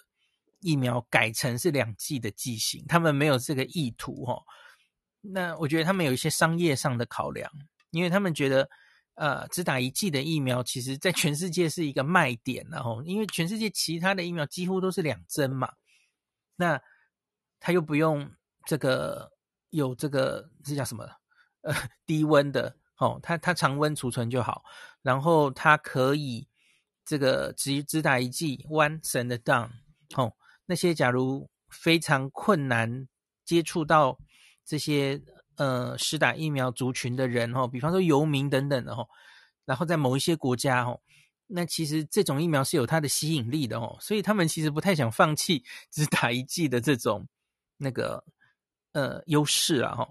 [0.60, 4.42] 疫苗改成是两剂的剂型，他们没有这个意图吼。
[5.20, 7.50] 那我觉得他们有一些商业上的考量，
[7.90, 8.68] 因为他们觉得。
[9.14, 15.72] 呃，只打一剂的疫苗，其实在全世界是一个卖点，然后因为全世界其他的疫苗几乎都是两针嘛，
[16.56, 16.80] 那
[17.60, 18.28] 他又不用
[18.66, 19.30] 这个
[19.70, 21.08] 有这个这叫什么？
[21.60, 21.72] 呃，
[22.04, 24.64] 低温的哦，它它常温储存就好，
[25.00, 26.48] 然后它可以
[27.04, 29.70] 这个只只打一剂，one and down
[30.16, 30.34] 哦，
[30.66, 33.08] 那些假如非常困难
[33.44, 34.18] 接触到
[34.64, 35.22] 这些。
[35.56, 39.08] 呃，施打疫苗族群的人哦，比方说游民等等的哦，
[39.64, 41.00] 然后在某一些国家哦，
[41.46, 47.28] 那其实这种疫苗是有它的吸引力的哦，所以他们其实不太想放弃只打一剂的这种
[47.76, 48.24] 那个
[48.92, 50.08] 呃优势啊哈。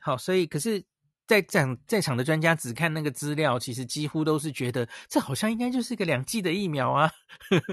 [0.00, 0.84] 好，所以可是
[1.26, 7.10] 在场在场的专家只看那个资料，其实几乎都是觉得这好像应该就是个两剂的疫苗啊，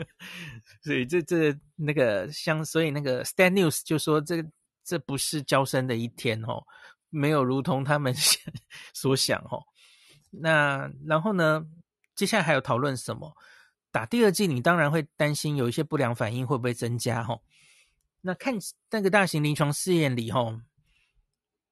[0.83, 4.47] 所以这这那个像所以那个 Stat News 就说这个。
[4.83, 6.63] 这不是娇生的一天哦，
[7.09, 8.13] 没有如同他们
[8.93, 9.63] 所想哦。
[10.29, 11.65] 那然后呢，
[12.15, 13.35] 接下来还有讨论什么？
[13.91, 17.41] 打第二剂，你当然会担心有一些不良反应会不会增加哦。
[18.21, 18.55] 那看
[18.89, 20.61] 那个大型临床试验里哦，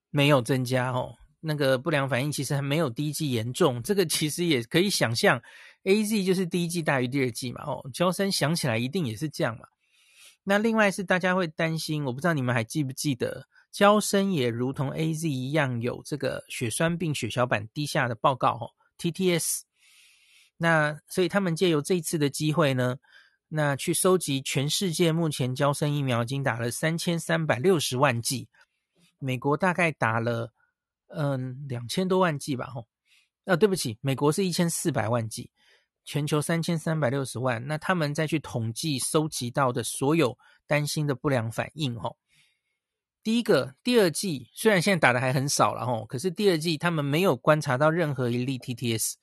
[0.10, 1.16] 没有增加哦。
[1.40, 5.42] 那个不良反应其实还没有第一剂严重，这个其实也可以想象
[5.86, 7.90] ，AZ 就是第一剂大于第二剂嘛哦。
[7.94, 9.66] 娇生想起来一定也是这样嘛。
[10.44, 19.62] 那另外是大家会担心，我不知道你们还记不记得，娇生也如同 AZ 一样有这个血栓病血小板低下的报告哦，TTS。
[20.58, 22.98] 那所以他们借由这一次的机会呢，
[23.50, 28.48] 那去收集全世界目前娇生疫苗已经打了三千三百六十万剂，
[29.20, 30.52] 美国大概打了
[31.08, 32.88] 嗯两千多万剂吧吼，
[33.46, 35.52] 啊对不起，美国是一千四百万剂。
[36.10, 42.18] 全球三千三百六十万，那他们再去统计收集到的所有担心的不良反应，吼，
[43.22, 49.14] 第一个，第二季虽然现在打的还很少了，吼，可是第二季他们没有观察到任何一例 TTS，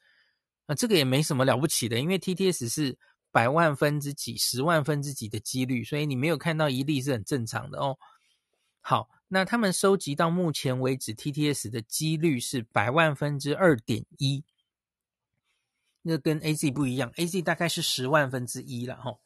[0.69, 2.97] 那这个也没什么了不起的，因为 TTS 是
[3.33, 7.99] 百万分之几、十万分之几的几率，所以你没有看到一例是很正常的哦。
[8.81, 14.45] 好，那他们收集到目前为止 TTS 的几率是百万分之二点一。
[16.09, 19.19] 那跟 AZ 不一样，AZ 大概是十万分之一了哈。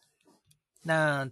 [0.83, 1.31] 那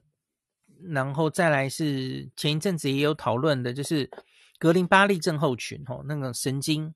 [0.93, 4.11] 然后再来是前一阵子也有讨论的，就是
[4.59, 6.95] 格林巴利症候群哈，那个神经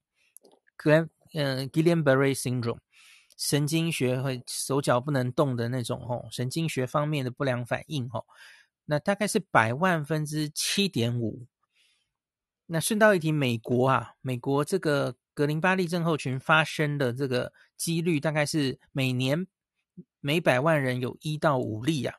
[0.76, 2.80] 格嗯 Guillain-Barré syndrome
[3.38, 8.22] 神经学会手脚不能动的那种哈，神经学方面的不良反应哈。
[8.84, 11.46] 那大概是百万分之七点五。
[12.66, 19.46] 那顺道一提，美国啊，美国这个格林巴利症候群发生的这个几率大概是每年
[20.20, 22.16] 每百万人有一到五例啊，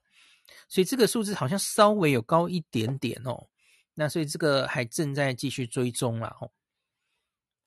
[0.67, 3.47] 所以这个数字好像稍微有高一点点哦。
[3.95, 6.51] 那所以这个还正在继续追踪啦哦。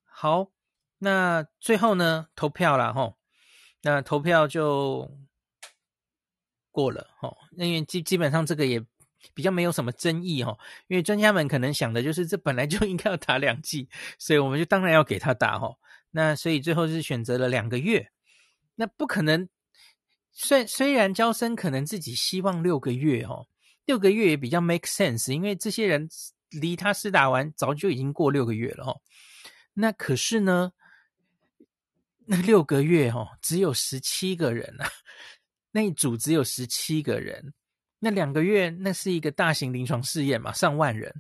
[0.05, 0.51] 好，
[0.99, 3.17] 那最后呢，投票了吼，
[3.83, 5.17] 那投票就
[6.73, 8.85] 过了吼，因为基基本上这个也
[9.35, 10.59] 比较没有什么争议哦，
[10.89, 13.89] 因为专家们可能想的就是这本来就应该要打两剂，
[14.19, 15.77] 所以我们就当然要给他打哦。
[16.11, 18.11] 那所以最后是选择了两个月，
[18.77, 19.49] 那不可能，
[20.33, 23.47] 虽虽然娇生可能自己希望六个月哦，
[23.85, 26.09] 六个月也比较 make sense，因为这些人
[26.51, 29.01] 离他施打完早就已经过六个月了哦。
[29.75, 30.73] 那可是呢，
[32.25, 34.89] 那六个月哦，只有十七个人啊，
[35.73, 37.53] 那一组只有十七个人。
[38.07, 41.13] 那两个月，那是一个大型临床试验嘛，上万人。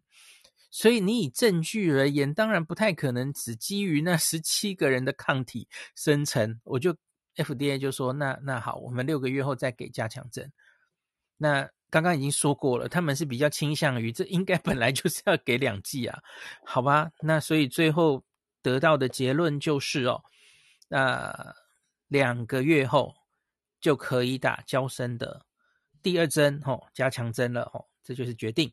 [0.70, 5.66] 所以你以证据而言，当然不太可能只基于那十七个人的抗体
[5.96, 6.60] 生成。
[6.62, 6.94] 我就
[7.34, 10.52] FDA 就说，那那好，我们六个月后再给加强针。
[11.36, 16.18] 那刚刚已经说过了，他们是比较倾向于这应该本来就是要给两剂啊，
[16.64, 17.10] 好吧？
[17.20, 18.22] 那所以最后。
[18.62, 20.20] 得到的结论就是哦，
[20.88, 21.54] 那
[22.08, 23.14] 两个月后
[23.80, 25.45] 就可以打娇生的
[26.06, 28.72] 第二针哦，加强针了哦，这就是决定。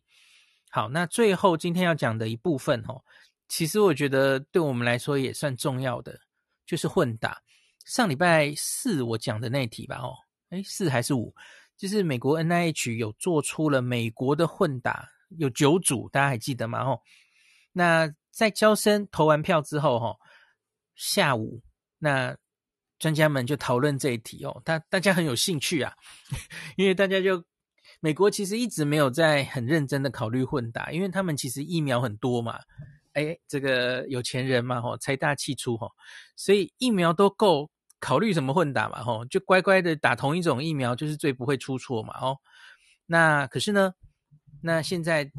[0.70, 3.04] 好，那最后今天要讲的一部分哦，
[3.48, 6.20] 其实我觉得对我们来说也算重要的，
[6.68, 7.42] 就是混打。
[7.86, 10.14] 上礼拜四我讲的那题吧哦，
[10.52, 11.34] 诶，四还是五？
[11.76, 15.10] 就是美国 NIH 有做出了美国的混打，
[15.40, 16.84] 有九组，大家还记得吗？
[16.84, 17.02] 哦，
[17.72, 18.14] 那。
[18.34, 20.18] 在交生投完票之后，哈，
[20.96, 21.62] 下午
[22.00, 22.36] 那
[23.04, 25.94] 专家们就讨论这一题哦，大大家很有兴趣啊，
[26.78, 27.44] 因为大家就
[28.00, 32.60] 美国其实一直没有在很认真的考虑混打，因为他们其实疫苗很多嘛，
[33.12, 35.90] 哎，这个有钱人嘛，吼，财大气粗哈，
[36.38, 42.38] 所以疫苗都够，考虑什么混打嘛，吼，就乖乖的打同一种疫苗，就是最不会出错嘛，哦，
[43.06, 43.94] 那可是呢，
[44.62, 45.32] 那现在。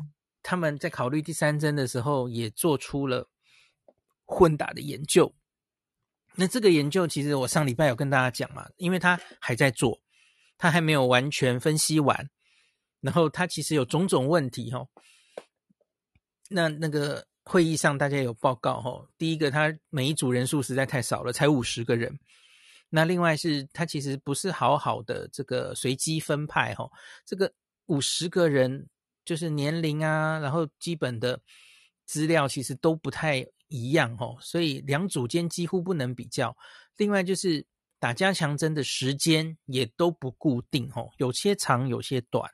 [0.46, 3.30] 他们在考虑第三针的时候，也做出了
[4.26, 5.34] 混打的研究。
[6.36, 10.00] 那这个研究其实我上礼拜有跟大家讲嘛，因为他还在做，
[10.58, 12.28] 他还没有完全分析完。
[13.00, 14.86] 然后他其实有种种问题哈。
[16.48, 22.18] 那那个会议上大家有报告哈，第一个他每一组人数实在太少了，才五十个人。
[22.90, 26.90] 那另外是他其实不是好好的这个随机分派哈，
[27.24, 27.52] 这个
[27.86, 28.88] 五十个人。
[29.26, 31.40] 就是年龄啊，然后基本的
[32.04, 33.42] 资料其实都不太
[33.74, 36.56] 一样哦，所以两组间几乎不能比较。
[36.96, 37.66] 另外就是
[37.98, 42.48] 打加强针的时间也都不固定哦，有些长，有些短，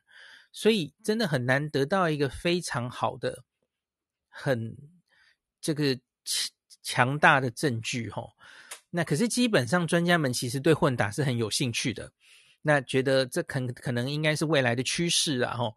[0.50, 3.44] 所以真的很难得到一个非常好的、
[4.28, 4.74] 很
[5.60, 5.98] 这个
[6.82, 8.30] 强大的证据哦。
[8.88, 12.10] 那可是基本上专家们其实对混打是很有兴趣的，
[12.62, 15.74] 那觉得这可可能应该是未来的趋势啊哦。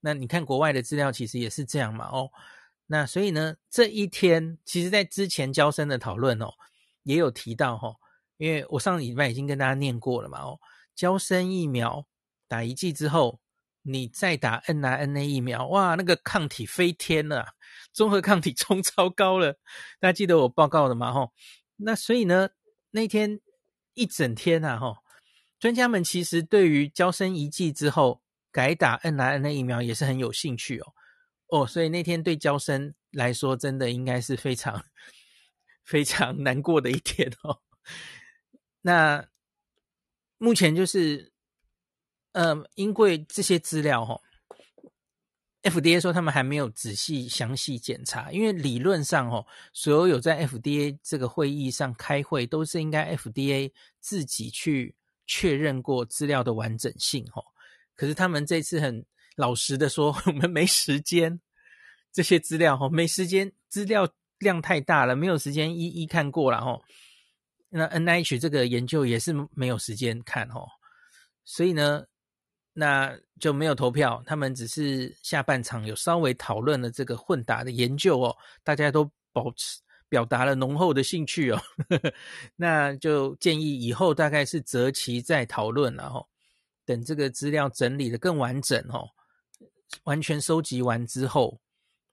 [0.00, 2.28] 那你看国外的资料其实也是这样嘛，哦，
[2.86, 6.52] 那所以呢，这一天其实在之前娇生的讨论哦，
[7.02, 7.96] 也有提到哈、哦，
[8.36, 10.58] 因为我上礼拜已经跟大家念过了嘛，哦，
[10.94, 12.06] 交生疫苗
[12.48, 13.40] 打一剂之后，
[13.82, 17.54] 你再打 n r n a 疫苗，哇，那个抗体飞天了，
[17.92, 19.52] 综合抗体 冲超高了，
[20.00, 21.32] 大家记得我报告的嘛，吼、哦，
[21.76, 22.50] 那所以呢，
[22.90, 23.40] 那天
[23.94, 24.96] 一整天啊，吼、哦，
[25.58, 28.20] 专家们其实对于交生一剂之后。
[28.54, 30.92] 改打 n r n a 疫苗也是很有兴趣哦，
[31.52, 34.86] 哦，所以那天对娇生来说，真的应该是非常
[35.84, 37.60] 非常难过的一天哦。
[38.80, 39.28] 那
[40.38, 41.30] 目前就是，
[42.32, 44.20] 呃，因为这些资料哈、哦
[45.64, 54.96] ，FDA 说他们还没有仔细详细检查，因为理论上哦，所有有在 FDA 这个会议上开会，都是应该 FDA 自己去
[55.26, 57.44] 确认过资料的完整性哦。
[57.94, 59.04] 可是他们这次很
[59.36, 61.40] 老实的说， 我们没时间，
[62.12, 64.08] 这些资料哈，没时间，资料
[64.38, 66.78] 量太大了，没有时间一一看过了哈。
[67.70, 70.60] 那 NIH 这个研究也是没有时间看哈，
[71.44, 72.04] 所以呢，
[72.74, 79.80] 那就没有投票，他们只是下半场有稍微讨论了这个混打的研究哦，大家都保持
[80.10, 81.62] 表达了浓厚的兴趣哦，
[82.56, 86.22] 那就建议以后大概是择期再讨论了哈。
[86.84, 89.08] 等这个资料整理得更完整哦，
[90.04, 91.60] 完全收集完之后，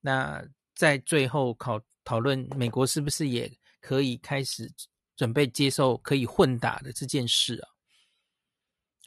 [0.01, 0.43] 那
[0.75, 3.51] 在最后考讨论美国是不是也
[3.81, 4.71] 可以开始
[5.15, 7.69] 准备接受可以混打的这件事啊？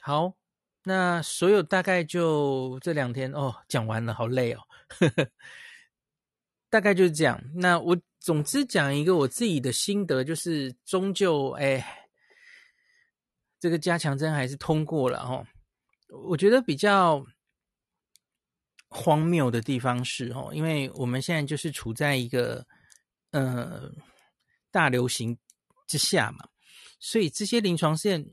[0.01, 0.35] 好，
[0.83, 4.61] 那所有大概就这两天哦，讲完了，好累哦。
[6.68, 7.43] 大概就是这样。
[7.55, 12.09] 那我总之讲一个我自己的心得，就是终究哎，
[13.61, 15.47] 这个加强针还是通过了哦。
[16.09, 17.25] 我觉得比较
[18.95, 22.66] 荒谬的地方是哦，因为我们现在就是处在一个
[23.30, 23.90] 呃
[24.70, 25.38] 大流行
[25.86, 26.47] 之下嘛，
[27.01, 28.30] 所以这些临床试验，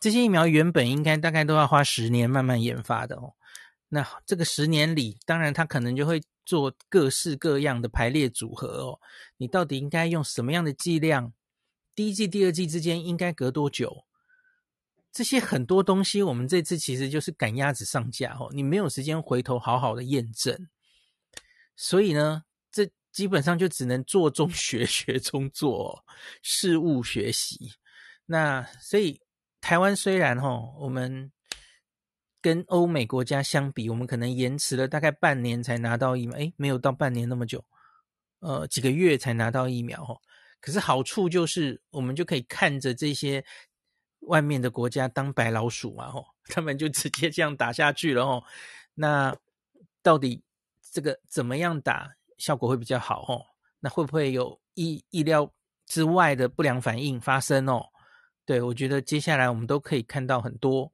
[0.00, 3.34] 这些疫苗原本应该大概都要花十年慢慢研发的哦。
[3.90, 9.00] 那这个十年里，当然它可能就会做各式各样的排列组合哦。
[9.36, 11.32] 你到底应该用什么样的剂量？
[11.94, 14.06] 第一剂、第二剂之间应该隔多久？
[15.12, 20.68] 这些很多东西，我们这次其实就是赶鸭子上架哦，你没有时间回头好好的验证，
[21.74, 26.04] 所以呢，这基本上就只能做中学， 学中做，
[26.42, 27.72] 事物学习。
[28.26, 29.20] 那所以
[29.60, 31.32] 台湾虽然哦，我们
[32.40, 37.64] 跟欧美国家相比，我们可能延迟了大概半年才拿到疫苗，诶，没有到半年那么久，
[38.38, 40.20] 呃，几个月才拿到疫苗哦。
[40.60, 43.44] 可是好处就是，我们就可以看着这些。
[44.20, 48.44] 外面的国家当白老鼠嘛，吼，他们就直接这样打下去了，吼。
[48.94, 49.34] 那
[50.02, 50.42] 到底
[50.92, 53.46] 这个怎么样打效果会比较好，吼？
[53.80, 55.50] 那会不会有意意料
[55.86, 57.86] 之外的不良反应发生哦？
[58.44, 60.92] 对，我觉得接下来我们都可以看到很多。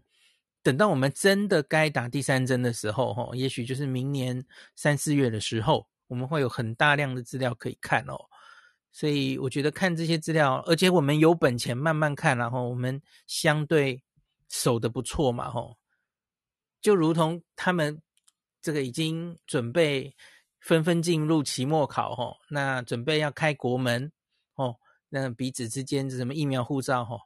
[0.63, 8.17] 等到我们真的该打第三针的时候，吼，也许就是明年三四月的时候，我们会有很大量的资料可以看哦。
[8.97, 14.03] 所以我觉得看这些资料，而且我们有本钱慢慢看，然后我们相对
[14.49, 15.77] 守得不错嘛，吼，
[16.81, 18.01] 就如同他们
[18.63, 20.17] 这个已经准备
[20.61, 24.11] 纷纷进入期末考，吼，那准备要开国门，
[24.55, 24.75] 哦，
[25.11, 27.21] 那彼此之间什么疫苗护照，吼，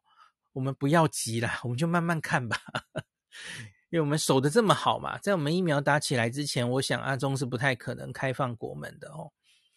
[0.53, 2.59] 我们不要急啦，我们就慢慢看吧，
[3.91, 9.31] 因为我们守得这么好嘛，在我们疫苗打起来之前，我想阿中是不太可能开放国门的，哦。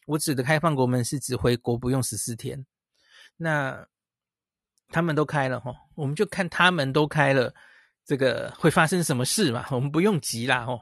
[0.06, 2.66] 我指的开放国门是指回国不用十四天，
[3.38, 3.88] 那
[4.89, 7.54] 他们都开了哈，我们就看他们都开了，
[8.06, 9.66] 这个会发生什么事嘛？
[9.72, 10.82] 我们不用急啦哦。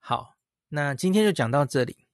[0.00, 0.34] 好，
[0.68, 2.07] 那今天就讲到这里。